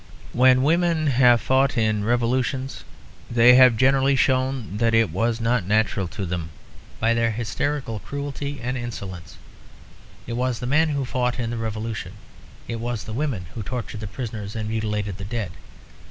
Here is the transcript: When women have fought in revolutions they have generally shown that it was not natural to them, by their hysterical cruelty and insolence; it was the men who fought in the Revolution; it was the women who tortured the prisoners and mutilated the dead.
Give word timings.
When 0.33 0.63
women 0.63 1.05
have 1.05 1.41
fought 1.41 1.77
in 1.77 2.03
revolutions 2.03 2.83
they 3.29 3.53
have 3.53 3.77
generally 3.77 4.15
shown 4.15 4.77
that 4.77 4.95
it 4.95 5.11
was 5.11 5.39
not 5.39 5.67
natural 5.67 6.07
to 6.07 6.25
them, 6.25 6.49
by 6.99 7.13
their 7.13 7.29
hysterical 7.29 7.99
cruelty 7.99 8.59
and 8.59 8.75
insolence; 8.75 9.37
it 10.25 10.33
was 10.33 10.57
the 10.57 10.65
men 10.65 10.89
who 10.89 11.05
fought 11.05 11.39
in 11.39 11.51
the 11.51 11.57
Revolution; 11.57 12.13
it 12.67 12.77
was 12.79 13.03
the 13.03 13.13
women 13.13 13.45
who 13.53 13.61
tortured 13.61 13.99
the 13.99 14.07
prisoners 14.07 14.55
and 14.55 14.67
mutilated 14.69 15.17
the 15.19 15.23
dead. 15.25 15.51